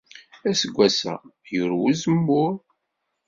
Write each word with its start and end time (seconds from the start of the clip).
Aseggas-a, 0.49 1.13
yurew 1.53 1.83
uzemmur. 1.91 2.51